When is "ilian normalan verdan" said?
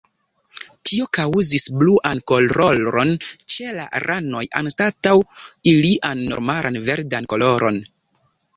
5.75-7.33